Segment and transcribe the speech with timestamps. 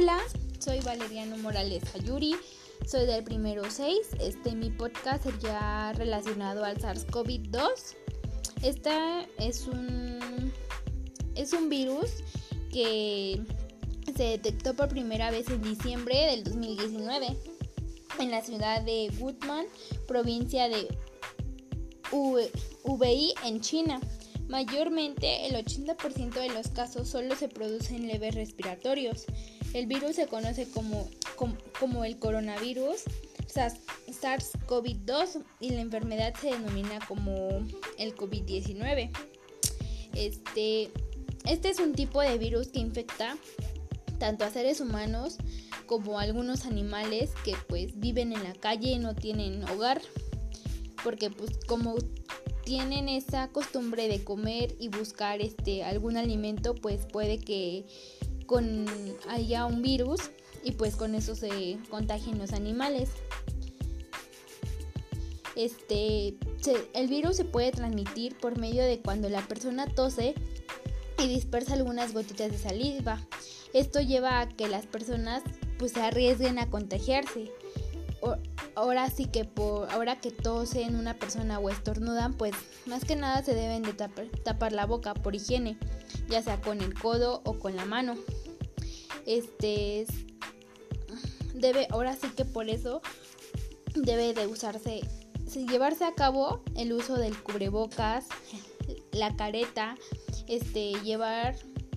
[0.00, 0.20] Hola,
[0.60, 2.36] soy Valeriano Morales Ayuri,
[2.86, 3.96] soy del primero 6.
[4.20, 7.96] Este mi podcast sería relacionado al SARS-CoV-2.
[8.62, 10.52] Esta es un
[11.34, 12.22] es un virus
[12.72, 13.42] que
[14.16, 17.36] se detectó por primera vez en diciembre del 2019
[18.20, 19.66] en la ciudad de Wuhan,
[20.06, 20.86] provincia de
[22.12, 24.00] Hubei en China.
[24.48, 29.26] Mayormente el 80% de los casos solo se producen leves respiratorios.
[29.74, 31.08] El virus se conoce como,
[31.78, 33.02] como, el coronavirus
[33.54, 37.48] SARS-CoV-2 y la enfermedad se denomina como
[37.98, 39.10] el COVID-19.
[40.14, 40.90] Este,
[41.44, 43.36] este es un tipo de virus que infecta
[44.18, 45.36] tanto a seres humanos
[45.86, 50.02] como a algunos animales que pues viven en la calle y no tienen hogar
[51.04, 51.96] porque pues como
[52.64, 57.86] tienen esa costumbre de comer y buscar este algún alimento, pues puede que
[58.48, 58.86] con
[59.28, 60.32] haya un virus
[60.64, 63.10] y pues con eso se contagien los animales.
[65.54, 66.36] Este,
[66.94, 70.34] el virus se puede transmitir por medio de cuando la persona tose
[71.22, 73.20] y dispersa algunas gotitas de saliva.
[73.74, 75.42] Esto lleva a que las personas
[75.78, 77.52] pues se arriesguen a contagiarse
[78.74, 82.54] ahora sí que por ahora que tosen una persona o estornudan, pues
[82.86, 85.76] más que nada se deben de tapar, la boca por higiene,
[86.28, 88.16] ya sea con el codo o con la mano.
[89.28, 90.06] Este
[91.54, 93.02] debe ahora sí que por eso
[93.94, 95.00] debe de usarse
[95.70, 98.26] llevarse a cabo el uso del cubrebocas,
[99.12, 99.96] la careta,
[100.46, 101.56] este llevar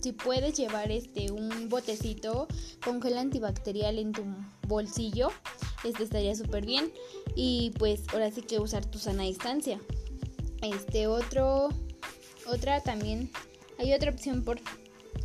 [0.00, 2.48] si puedes llevar este un botecito
[2.84, 4.22] con gel antibacterial en tu
[4.66, 5.30] bolsillo
[5.84, 6.92] este estaría súper bien.
[7.34, 9.80] Y pues ahora sí que usar tu sana distancia.
[10.62, 11.70] Este otro,
[12.46, 13.30] otra también,
[13.78, 14.60] hay otra opción por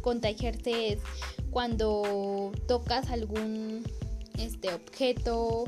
[0.02, 1.00] contagiarte es
[1.52, 3.84] cuando tocas algún
[4.38, 5.66] este objeto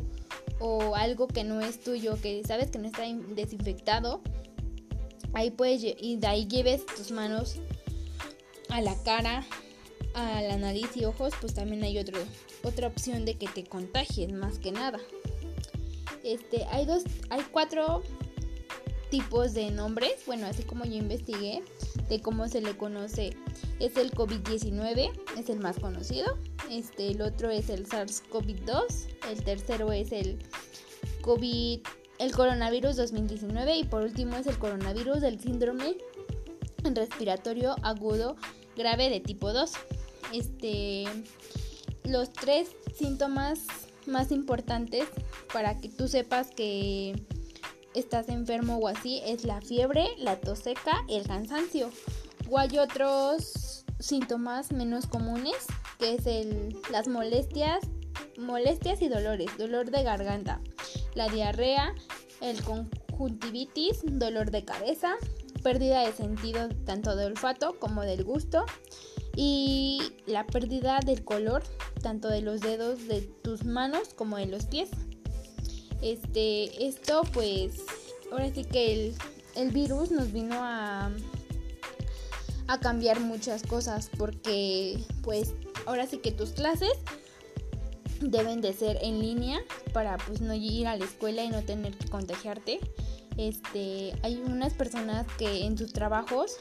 [0.59, 3.03] o algo que no es tuyo, que sabes que no está
[3.35, 4.21] desinfectado,
[5.33, 7.55] ahí puedes y de ahí lleves tus manos
[8.69, 9.45] a la cara
[10.13, 12.19] a la nariz y ojos, pues también hay otro,
[12.63, 14.99] otra opción de que te contagies más que nada.
[16.23, 18.03] Este, hay dos, hay cuatro
[19.09, 21.63] tipos de nombres, bueno, así como yo investigué
[22.09, 23.31] de cómo se le conoce.
[23.79, 26.37] Es el COVID-19, es el más conocido.
[26.69, 30.39] Este, el otro es el SARS-CoV-2, el tercero es el
[31.21, 31.81] COVID
[32.19, 35.95] el coronavirus 2019 y por último es el coronavirus del síndrome
[36.83, 38.35] respiratorio agudo
[38.75, 39.71] grave de tipo 2
[40.33, 41.05] este,
[42.03, 43.61] los tres síntomas
[44.05, 45.07] más importantes
[45.53, 47.15] para que tú sepas que
[47.93, 51.89] estás enfermo o así es la fiebre, la tos seca y el cansancio.
[52.49, 55.55] O hay otros síntomas menos comunes
[55.99, 57.80] que es el, las molestias,
[58.37, 60.61] molestias y dolores, dolor de garganta,
[61.14, 61.93] la diarrea,
[62.42, 65.15] el conjuntivitis, dolor de cabeza,
[65.61, 68.65] pérdida de sentido tanto de olfato como del gusto,
[69.36, 71.64] y la pérdida del color
[72.02, 74.89] tanto de los dedos de tus manos como de los pies.
[76.02, 77.83] Este, esto pues
[78.32, 79.14] ahora sí que
[79.55, 81.11] el, virus nos vino a,
[82.69, 85.55] a cambiar muchas cosas porque pues
[85.87, 86.91] ahora sí que tus clases
[88.21, 89.59] deben de ser en línea
[89.91, 92.79] para pues no ir a la escuela y no tener que contagiarte.
[93.37, 96.58] Este, hay unas personas que en sus trabajos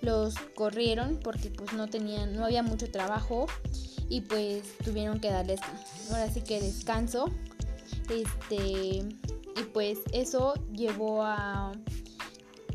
[0.00, 3.46] los corrieron porque pues no tenían, no había mucho trabajo
[4.08, 5.60] y pues tuvieron que darles
[6.10, 7.30] ahora sí que descanso.
[8.10, 11.70] Este, y pues eso llevó a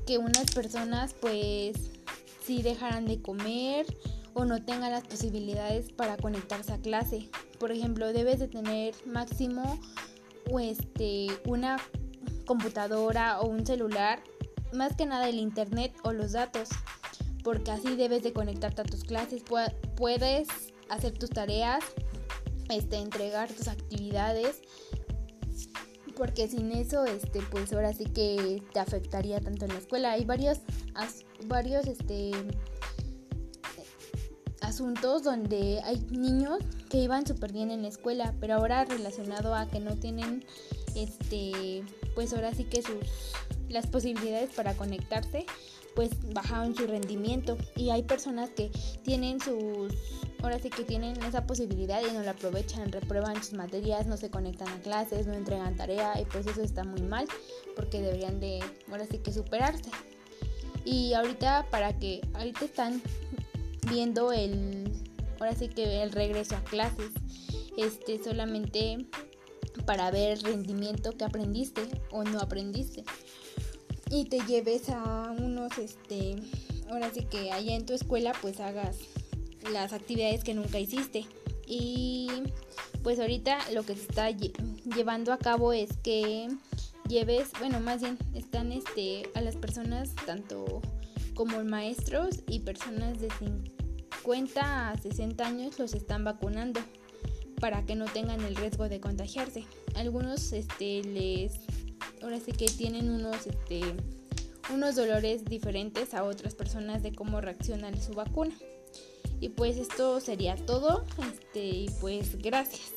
[0.05, 1.75] que unas personas pues
[2.51, 3.85] si dejaran de comer
[4.34, 7.29] o no tengan las posibilidades para conectarse a clase.
[7.62, 9.79] Por ejemplo, debes de tener máximo
[10.59, 11.78] este, una
[12.45, 14.22] computadora o un celular,
[14.73, 16.67] más que nada el internet o los datos
[17.41, 19.43] porque así debes de conectarte a tus clases,
[19.96, 20.49] puedes
[20.90, 21.85] hacer tus tareas,
[22.70, 24.61] este, entregar tus actividades,
[26.22, 30.12] porque sin eso, este, pues ahora sí que te afectaría tanto en la escuela.
[30.12, 30.59] Hay varios,
[31.47, 32.29] varios, este,
[34.62, 36.59] asuntos donde hay niños
[36.91, 40.46] que iban súper bien en la escuela, pero ahora relacionado a que no tienen,
[40.94, 41.84] este,
[42.14, 42.97] pues ahora sí que sus,
[43.72, 45.46] las posibilidades para conectarse,
[45.96, 48.72] pues bajaron su rendimiento y hay personas que
[49.03, 49.94] tienen sus
[50.41, 54.29] ahora sí que tienen esa posibilidad y no la aprovechan, reprueban sus materias, no se
[54.29, 57.28] conectan a clases, no entregan tarea y pues eso está muy mal
[57.76, 58.59] porque deberían de
[58.90, 59.91] ahora sí que superarse.
[60.84, 63.02] Y ahorita para que ahorita están
[63.88, 64.91] viendo el
[65.40, 67.12] ahora sí que el regreso a clases,
[67.78, 69.06] este solamente
[69.85, 71.82] para ver rendimiento que aprendiste
[72.12, 73.03] o no aprendiste.
[74.09, 76.35] Y te lleves a unos este
[76.90, 78.97] ahora sí que allá en tu escuela pues hagas
[79.72, 81.26] las actividades que nunca hiciste.
[81.66, 82.28] Y
[83.03, 86.50] pues ahorita lo que se está llevando a cabo es que
[87.08, 90.82] lleves, bueno, más bien están este a las personas tanto
[91.34, 93.29] como maestros y personas de
[94.20, 96.82] 50 a 60 años los están vacunando
[97.61, 99.63] para que no tengan el riesgo de contagiarse.
[99.96, 101.53] Algunos este les
[102.22, 103.81] ahora sí que tienen unos este
[104.73, 108.55] unos dolores diferentes a otras personas de cómo reaccionan su vacuna.
[109.40, 111.05] Y pues esto sería todo.
[111.31, 112.91] Este, y pues gracias.